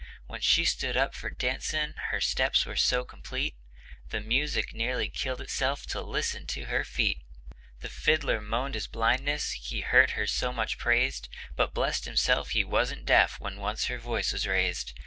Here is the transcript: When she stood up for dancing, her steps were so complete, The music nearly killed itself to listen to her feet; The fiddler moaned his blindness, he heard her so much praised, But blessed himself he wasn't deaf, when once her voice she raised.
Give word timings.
When 0.25 0.41
she 0.41 0.65
stood 0.65 0.97
up 0.97 1.13
for 1.13 1.29
dancing, 1.29 1.93
her 2.09 2.19
steps 2.19 2.65
were 2.65 2.75
so 2.75 3.05
complete, 3.05 3.53
The 4.09 4.19
music 4.19 4.73
nearly 4.73 5.09
killed 5.09 5.39
itself 5.41 5.85
to 5.89 6.01
listen 6.01 6.47
to 6.47 6.65
her 6.65 6.83
feet; 6.83 7.19
The 7.81 7.87
fiddler 7.89 8.41
moaned 8.41 8.73
his 8.73 8.87
blindness, 8.87 9.51
he 9.51 9.81
heard 9.81 10.09
her 10.17 10.25
so 10.25 10.51
much 10.51 10.79
praised, 10.79 11.29
But 11.55 11.75
blessed 11.75 12.05
himself 12.05 12.49
he 12.49 12.63
wasn't 12.63 13.05
deaf, 13.05 13.39
when 13.39 13.57
once 13.59 13.85
her 13.85 13.99
voice 13.99 14.35
she 14.35 14.49
raised. 14.49 14.93